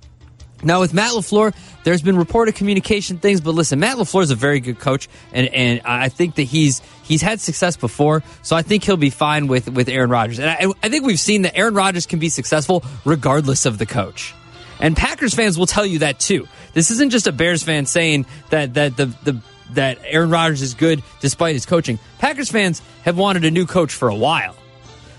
[0.66, 4.34] Now with Matt LaFleur, there's been reported communication things, but listen, Matt LaFleur is a
[4.34, 8.62] very good coach, and and I think that he's he's had success before, so I
[8.62, 10.40] think he'll be fine with with Aaron Rodgers.
[10.40, 13.86] And I, I think we've seen that Aaron Rodgers can be successful regardless of the
[13.86, 14.34] coach.
[14.80, 16.48] And Packers fans will tell you that too.
[16.74, 19.40] This isn't just a Bears fan saying that that the the
[19.74, 22.00] that Aaron Rodgers is good despite his coaching.
[22.18, 24.56] Packers fans have wanted a new coach for a while.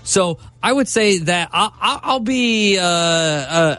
[0.04, 3.76] So I would say that I'll, I'll be uh, uh,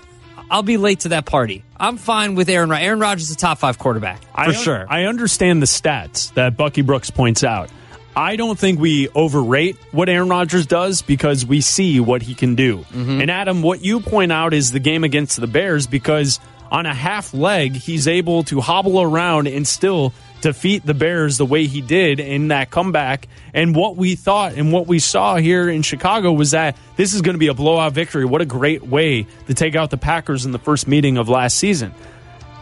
[0.51, 1.63] I'll be late to that party.
[1.79, 2.69] I'm fine with Aaron.
[2.69, 4.85] Rod- Aaron Rodgers is a top five quarterback for I un- sure.
[4.89, 7.69] I understand the stats that Bucky Brooks points out.
[8.15, 12.55] I don't think we overrate what Aaron Rodgers does because we see what he can
[12.55, 12.79] do.
[12.79, 13.21] Mm-hmm.
[13.21, 16.39] And Adam, what you point out is the game against the Bears because
[16.71, 21.45] on a half leg, he's able to hobble around and still defeat the Bears the
[21.45, 23.27] way he did in that comeback.
[23.53, 27.21] And what we thought and what we saw here in Chicago was that this is
[27.21, 28.25] going to be a blowout victory.
[28.25, 31.57] What a great way to take out the Packers in the first meeting of last
[31.57, 31.93] season.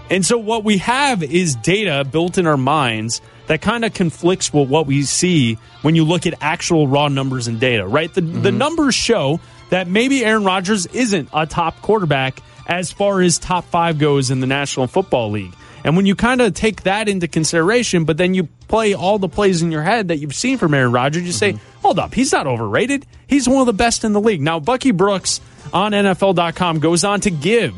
[0.10, 4.54] And so what we have is data built in our minds that kind of conflicts
[4.54, 8.14] with what we see when you look at actual raw numbers and data, right?
[8.14, 8.58] The, the mm-hmm.
[8.58, 14.00] numbers show that maybe Aaron Rodgers isn't a top quarterback as far as top five
[14.00, 15.54] goes in the National Football League.
[15.88, 19.30] And when you kind of take that into consideration, but then you play all the
[19.30, 21.80] plays in your head that you've seen from Aaron Rodgers, you say, mm-hmm.
[21.80, 23.06] hold up, he's not overrated.
[23.26, 24.42] He's one of the best in the league.
[24.42, 25.40] Now, Bucky Brooks
[25.72, 27.74] on NFL.com goes on to give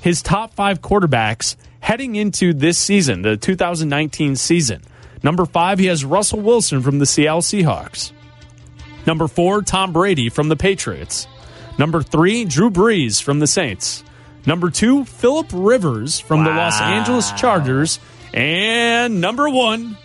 [0.00, 4.80] his top five quarterbacks heading into this season, the 2019 season.
[5.22, 8.12] Number five, he has Russell Wilson from the Seattle Seahawks.
[9.06, 11.26] Number four, Tom Brady from the Patriots.
[11.76, 14.02] Number three, Drew Brees from the Saints.
[14.46, 17.98] Number two, Philip Rivers from the Los Angeles Chargers.
[18.32, 19.96] And number one,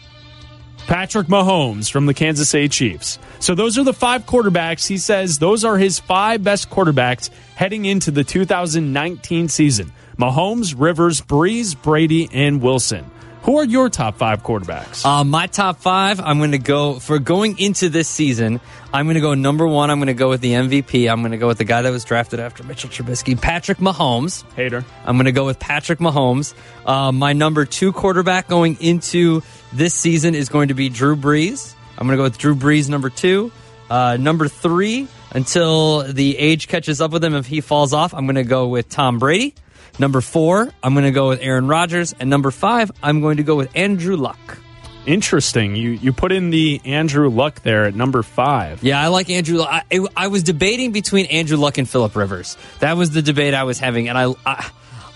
[0.88, 3.18] Patrick Mahomes from the Kansas City Chiefs.
[3.40, 4.88] So those are the five quarterbacks.
[4.88, 9.92] He says those are his five best quarterbacks heading into the 2019 season.
[10.18, 13.10] Mahomes, Rivers, Brees, Brady, and Wilson.
[13.46, 15.06] Who are your top five quarterbacks?
[15.06, 18.60] Uh, my top five, I'm going to go for going into this season.
[18.92, 19.92] I'm going to go number one.
[19.92, 21.08] I'm going to go with the MVP.
[21.08, 24.44] I'm going to go with the guy that was drafted after Mitchell Trubisky, Patrick Mahomes.
[24.54, 24.84] Hater.
[25.06, 26.56] I'm going to go with Patrick Mahomes.
[26.88, 31.76] Uh, my number two quarterback going into this season is going to be Drew Brees.
[32.00, 33.52] I'm going to go with Drew Brees number two.
[33.92, 38.26] Uh, number three, until the age catches up with him, if he falls off, I'm
[38.26, 39.54] going to go with Tom Brady.
[39.98, 42.14] Number four, I'm going to go with Aaron Rodgers.
[42.20, 44.60] And number five, I'm going to go with Andrew Luck.
[45.06, 45.76] Interesting.
[45.76, 48.84] You you put in the Andrew Luck there at number five.
[48.84, 49.62] Yeah, I like Andrew.
[49.62, 49.84] I,
[50.18, 52.58] I was debating between Andrew Luck and Philip Rivers.
[52.80, 54.70] That was the debate I was having, and I, I,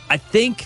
[0.08, 0.66] I think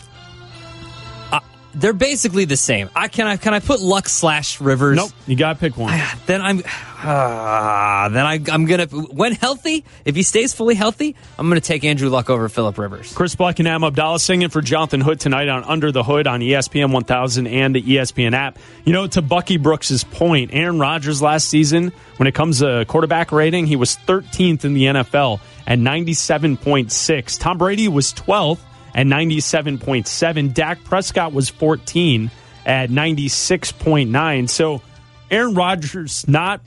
[1.74, 2.90] they're basically the same.
[2.96, 4.96] I can I can I put Luck slash Rivers?
[4.96, 5.12] Nope.
[5.28, 6.00] You got to pick one.
[6.26, 9.84] Then I'm, uh, then I, I'm gonna when healthy.
[10.06, 13.14] If he stays fully healthy, I'm gonna take Andrew Luck over Philip Rivers.
[13.14, 16.40] Chris Bleck and Am Abdalla singing for Jonathan Hood tonight on Under the Hood on
[16.40, 18.58] ESPN 1000 and the ESPN app.
[18.86, 23.32] You know, to Bucky Brooks's point, Aaron Rodgers last season, when it comes to quarterback
[23.32, 27.40] rating, he was 13th in the NFL at 97.6.
[27.40, 28.60] Tom Brady was 12th
[28.94, 30.54] at 97.7.
[30.54, 32.32] Dak Prescott was 14
[32.66, 34.50] at 96.9.
[34.50, 34.82] So
[35.30, 36.62] Aaron Rodgers not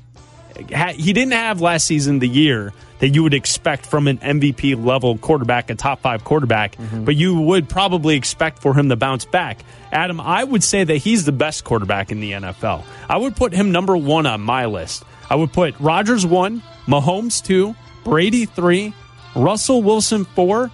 [0.95, 5.19] he didn't have last season the year that you would expect from an MVP level
[5.19, 7.05] quarterback, a top five quarterback, mm-hmm.
[7.05, 9.59] but you would probably expect for him to bounce back.
[9.93, 12.85] Adam, I would say that he's the best quarterback in the NFL.
[13.09, 15.05] I would put him number one on my list.
[15.29, 18.95] I would put Rodgers one, Mahomes two, Brady three,
[19.35, 20.71] Russell Wilson four,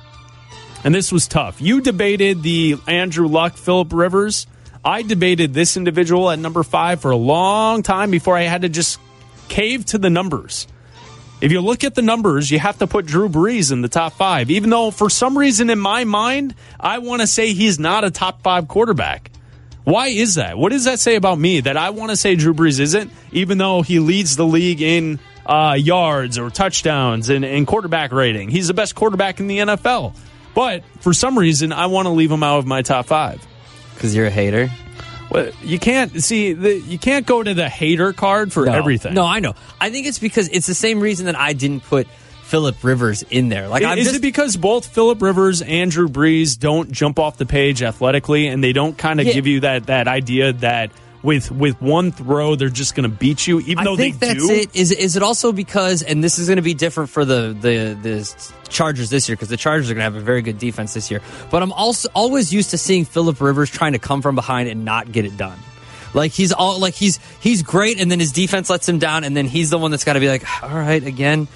[0.84, 1.60] and this was tough.
[1.60, 4.46] You debated the Andrew Luck, Philip Rivers.
[4.84, 8.68] I debated this individual at number five for a long time before I had to
[8.68, 8.98] just
[9.48, 10.66] cave to the numbers.
[11.40, 14.12] If you look at the numbers, you have to put Drew Brees in the top
[14.12, 18.04] five, even though for some reason in my mind, I want to say he's not
[18.04, 19.30] a top five quarterback.
[19.84, 20.56] Why is that?
[20.56, 23.58] What does that say about me that I want to say Drew Brees isn't, even
[23.58, 28.48] though he leads the league in uh, yards or touchdowns and, and quarterback rating.
[28.48, 30.14] He's the best quarterback in the NFL.
[30.54, 33.44] But for some reason, I want to leave him out of my top five.
[33.94, 34.70] Because you're a hater.
[35.30, 38.72] Well, you can't see the, you can't go to the hater card for No.
[38.72, 39.14] everything.
[39.14, 39.54] No, I know.
[39.80, 42.06] I think it's because it's the same reason that I didn't put
[42.42, 43.66] Philip Rivers in there.
[43.68, 47.38] Like, I'm is just, it because both Philip Rivers and Drew Brees don't jump off
[47.38, 49.32] the page athletically, and they don't kind of Yeah.
[49.32, 50.90] give you that that idea that
[51.22, 54.28] with with one throw they're just going to beat you, even I though think they
[54.28, 54.52] that's do?
[54.52, 54.74] it.
[54.74, 57.98] Is is it also because, and this is going to be different for the the
[58.00, 60.94] the Chargers this year because the Chargers are going to have a very good defense
[60.94, 61.20] this year.
[61.50, 64.84] But I'm also always used to seeing Philip Rivers trying to come from behind and
[64.84, 65.58] not get it done.
[66.14, 69.36] Like he's all like he's he's great, and then his defense lets him down, and
[69.36, 71.46] then he's the one that's got to be like, all right, again,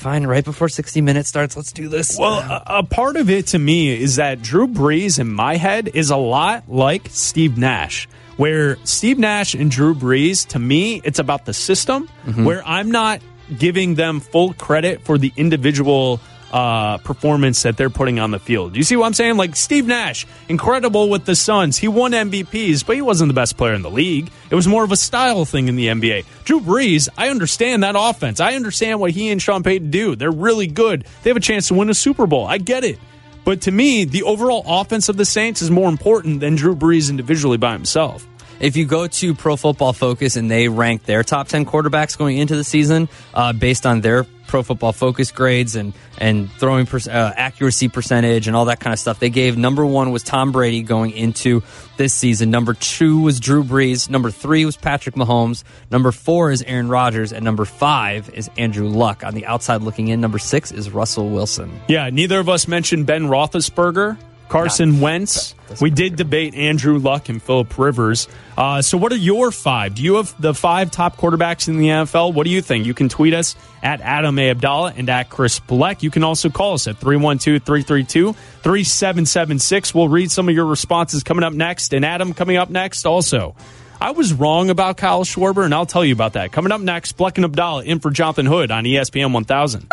[0.00, 2.18] fine, right before 60 minutes starts, let's do this.
[2.18, 5.90] Well, a, a part of it to me is that Drew Brees in my head
[5.94, 8.08] is a lot like Steve Nash,
[8.40, 12.44] where Steve Nash and Drew Brees, to me, it's about the system, Mm-hmm.
[12.44, 13.20] where I'm not
[13.58, 16.20] giving them full credit for the individual
[16.52, 18.74] uh, performance that they're putting on the field.
[18.76, 19.36] You see what I'm saying?
[19.36, 21.76] Like Steve Nash, incredible with the Suns.
[21.78, 24.30] He won MVPs, but he wasn't the best player in the league.
[24.50, 26.24] It was more of a style thing in the NBA.
[26.44, 28.40] Drew Brees, I understand that offense.
[28.40, 30.16] I understand what he and Sean Payton do.
[30.16, 31.04] They're really good.
[31.22, 32.46] They have a chance to win a Super Bowl.
[32.46, 32.98] I get it.
[33.44, 37.10] But to me, the overall offense of the Saints is more important than Drew Brees
[37.10, 38.26] individually by himself.
[38.60, 42.38] If you go to Pro Football Focus and they rank their top 10 quarterbacks going
[42.38, 46.98] into the season uh, based on their Pro Football Focus grades and, and throwing per,
[46.98, 50.50] uh, accuracy percentage and all that kind of stuff, they gave number one was Tom
[50.50, 51.62] Brady going into
[51.96, 52.50] this season.
[52.50, 54.10] Number two was Drew Brees.
[54.10, 55.62] Number three was Patrick Mahomes.
[55.92, 57.32] Number four is Aaron Rodgers.
[57.32, 59.22] And number five is Andrew Luck.
[59.22, 61.70] On the outside looking in, number six is Russell Wilson.
[61.86, 64.18] Yeah, neither of us mentioned Ben Roethlisberger,
[64.50, 65.54] Carson Wentz.
[65.80, 68.26] We did debate Andrew Luck and Philip Rivers.
[68.58, 69.94] Uh, so, what are your five?
[69.94, 72.34] Do you have the five top quarterbacks in the NFL?
[72.34, 72.84] What do you think?
[72.84, 74.52] You can tweet us at Adam A.
[74.52, 76.02] Abdalla and at Chris Bleck.
[76.02, 79.94] You can also call us at 312 332 3776.
[79.94, 81.94] We'll read some of your responses coming up next.
[81.94, 83.54] And Adam, coming up next also.
[84.02, 86.52] I was wrong about Kyle Schwarber, and I'll tell you about that.
[86.52, 89.86] Coming up next, Bleck and Abdalla in for Jonathan Hood on ESPN 1000.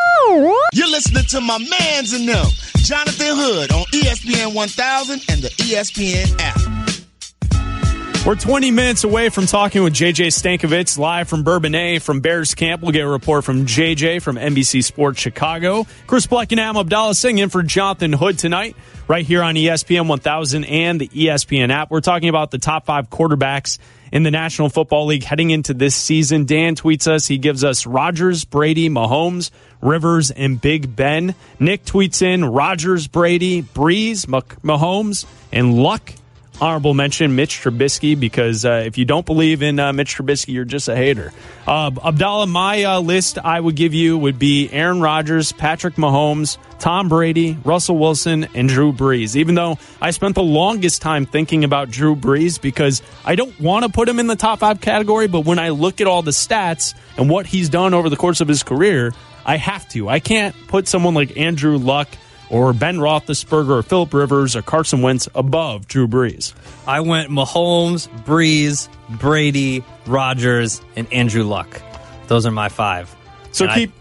[0.74, 2.46] You're listening to my mans and them,
[2.78, 6.78] Jonathan Hood on ESPN 1000 and the ESPN app.
[8.26, 12.82] We're 20 minutes away from talking with JJ Stankevitz live from Bourbonnais from Bears Camp.
[12.82, 15.86] We'll get a report from JJ from NBC Sports Chicago.
[16.08, 18.76] Chris Bleck and Am Abdalla singing in for Jonathan Hood tonight,
[19.08, 21.90] right here on ESPN 1000 and the ESPN app.
[21.90, 23.80] We're talking about the top five quarterbacks
[24.12, 26.46] in the National Football League heading into this season.
[26.46, 27.28] Dan tweets us.
[27.28, 31.36] He gives us Rodgers, Brady, Mahomes, Rivers, and Big Ben.
[31.60, 36.12] Nick tweets in Rodgers, Brady, Brees, Mah- Mahomes, and Luck
[36.60, 40.66] honorable mention Mitch Trubisky because uh, if you don't believe in uh, Mitch Trubisky, you're
[40.66, 41.32] just a hater.
[41.66, 46.58] Uh, Abdalla, my uh, list I would give you would be Aaron Rodgers, Patrick Mahomes,
[46.80, 49.36] Tom Brady, Russell Wilson, and Drew Brees.
[49.36, 53.86] Even though I spent the longest time thinking about Drew Brees because I don't want
[53.86, 56.32] to put him in the top five category, but when I look at all the
[56.32, 59.14] stats and what he's done over the course of his career,
[59.46, 60.10] I have to.
[60.10, 62.10] I can't put someone like Andrew Luck
[62.50, 66.54] or Ben Roethlisberger or Philip Rivers or Carson Wentz above Drew Brees.
[66.88, 71.82] I went Mahomes, Brees, Brady, Rodgers, and Andrew Luck.
[72.28, 73.14] Those are my five.
[73.52, 73.92] So And I- keep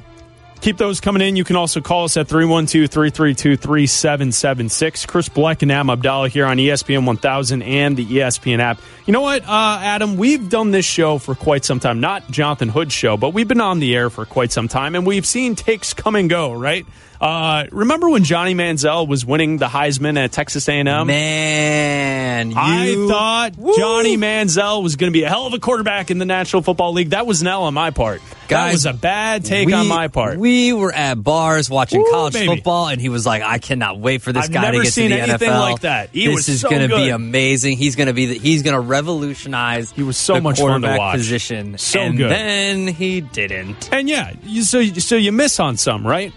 [0.60, 1.36] keep those coming in.
[1.36, 5.06] You can also call us at 312-332-3776.
[5.06, 8.80] Chris Bleck and Adam Abdalla here on ESPN 1000 and the ESPN app.
[9.06, 10.16] You know what, uh, Adam?
[10.16, 12.00] We've done this show for quite some time.
[12.00, 15.06] Not Jonathan Hood's show, but we've been on the air for quite some time, and
[15.06, 16.86] we've seen takes come and go, right?
[17.20, 21.06] Uh, remember when Johnny Manziel was winning the Heisman at Texas A&M?
[21.06, 26.10] Man, I you- thought Johnny Manziel was going to be a hell of a quarterback
[26.10, 27.10] in the National Football League.
[27.10, 28.20] That was an L on my part.
[28.48, 30.38] that was a bad take we- on my part.
[30.38, 32.46] We were at bars watching Woo, college baby.
[32.54, 35.10] football, and he was like, "I cannot wait for this I've guy to get seen
[35.10, 35.60] to the anything NFL.
[35.60, 36.10] like that.
[36.12, 37.76] He this is so going to be amazing.
[37.76, 38.26] He's going to be.
[38.26, 39.90] The, he's going to revolutionize.
[39.92, 41.16] He was so the much fun to watch.
[41.16, 41.78] Position.
[41.78, 42.30] So and good.
[42.30, 43.88] Then he didn't.
[43.92, 46.32] And yeah, you, so so you miss on some, right?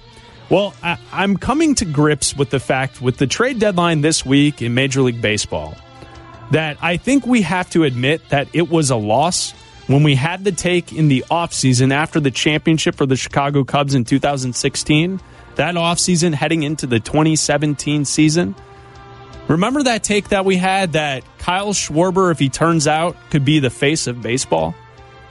[0.49, 4.61] Well, I, I'm coming to grips with the fact with the trade deadline this week
[4.61, 5.75] in Major League Baseball
[6.51, 9.51] that I think we have to admit that it was a loss
[9.85, 13.93] when we had the take in the offseason after the championship for the Chicago Cubs
[13.93, 15.21] in 2016.
[15.55, 18.55] That offseason heading into the 2017 season.
[19.47, 23.59] Remember that take that we had that Kyle Schwarber, if he turns out, could be
[23.59, 24.75] the face of baseball?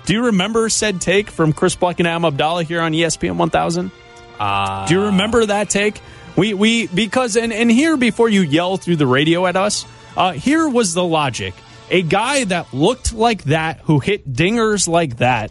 [0.07, 3.91] Do you remember said take from Chris Bleck and Am Abdalla here on ESPN 1000?
[4.39, 6.01] Uh, Do you remember that take?
[6.37, 9.85] We we because and and here before you yell through the radio at us,
[10.17, 11.55] uh, here was the logic.
[11.91, 15.51] A guy that looked like that, who hit dingers like that,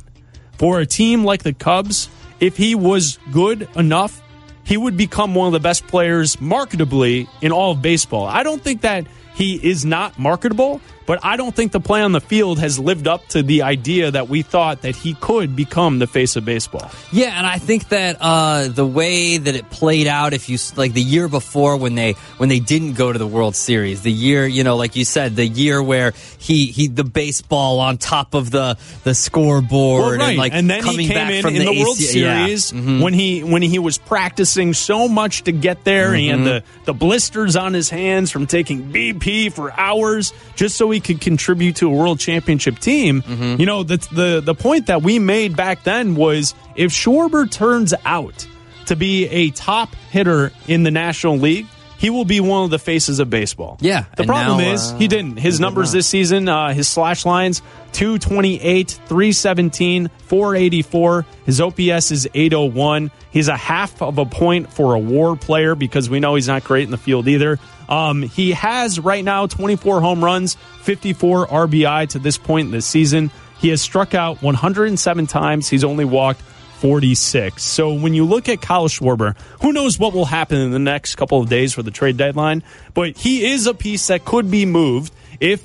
[0.58, 2.10] for a team like the Cubs,
[2.40, 4.22] if he was good enough,
[4.64, 8.26] he would become one of the best players marketably in all of baseball.
[8.26, 9.08] I don't think that
[9.38, 13.08] he is not marketable, but I don't think the play on the field has lived
[13.08, 16.90] up to the idea that we thought that he could become the face of baseball.
[17.14, 20.92] Yeah, and I think that uh, the way that it played out, if you like
[20.94, 24.46] the year before when they when they didn't go to the World Series, the year
[24.46, 28.52] you know, like you said, the year where he he the baseball on top of
[28.52, 30.30] the the scoreboard Well, right.
[30.30, 32.46] and like and then coming back in from in the, World AC yeah.
[32.48, 33.02] Series Mhm.
[33.02, 36.14] when he when he was practicing so much to get there.
[36.14, 36.44] He had Mhm.
[36.46, 41.22] the the blisters on his hands from taking BP for hours just so he could
[41.22, 43.22] contribute to a World Championship team.
[43.22, 43.60] Mm-hmm.
[43.60, 47.94] You know the the the point that we made back then was if Schwarber turns
[48.06, 48.48] out
[48.88, 51.68] to be a top hitter in the National League.
[52.00, 53.80] He will be one of the faces of baseball.
[53.82, 55.38] Yeah, The problem now, is uh, he didn't.
[55.38, 55.98] His he numbers not.
[55.98, 57.64] this season, uh, his slash lines
[57.94, 61.26] 228, 317, 484.
[61.48, 63.10] His OPS is 801.
[63.32, 66.64] He's a half of a point for a WAR player because we know he's not
[66.64, 67.58] great in the field either.
[67.90, 72.82] Um, he has right now 24 home runs, 54 RBI to this point in the
[72.82, 73.32] season.
[73.60, 75.68] He has struck out 107 times.
[75.68, 77.64] He's only walked 46.
[77.64, 81.16] So when you look at Kyle Schwarber, who knows what will happen in the next
[81.16, 82.64] couple of days for the trade deadline,
[82.94, 85.62] but he is a piece that could be moved if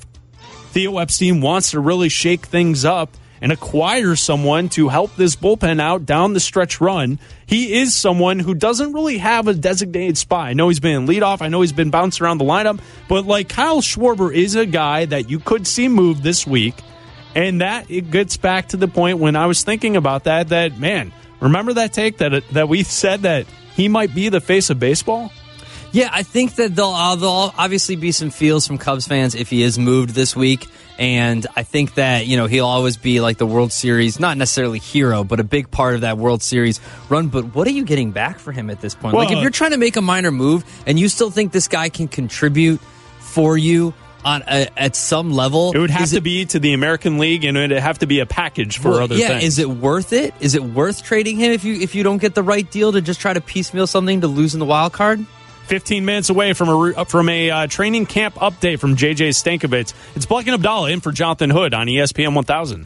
[0.70, 3.10] Theo Epstein wants to really shake things up
[3.42, 7.18] and acquire someone to help this bullpen out down the stretch run.
[7.44, 10.46] He is someone who doesn't really have a designated spot.
[10.46, 11.42] I know he's been in leadoff.
[11.42, 15.06] I know he's been bounced around the lineup, but like Kyle Schwarber is a guy
[15.06, 16.76] that you could see move this week.
[17.34, 20.50] And that it gets back to the point when I was thinking about that.
[20.50, 24.68] That man, remember that take that that we said that he might be the face
[24.68, 25.32] of baseball.
[25.92, 29.50] Yeah, I think that there'll, uh, there'll obviously be some feels from Cubs fans if
[29.50, 30.66] he is moved this week.
[31.02, 34.78] And I think that, you know, he'll always be like the World Series, not necessarily
[34.78, 37.26] hero, but a big part of that World Series run.
[37.26, 39.16] But what are you getting back for him at this point?
[39.16, 41.88] like, if you're trying to make a minor move and you still think this guy
[41.88, 42.80] can contribute
[43.18, 43.94] for you
[44.24, 47.58] on a, at some level, It would have to be to the American League, and
[47.58, 49.42] it would have to be a package for well, other yeah, things.
[49.42, 50.32] is it worth it?
[50.38, 53.00] Is it worth trading him if you if you don't get the right deal to
[53.00, 55.26] just try to piecemeal something to lose in the wild card?
[55.66, 59.94] 15 minutes away from a from a uh, training camp update from JJ Stankevitz.
[60.14, 62.84] It's Bleck and Abdalla in for Jonathan Hood on ESPN 1000.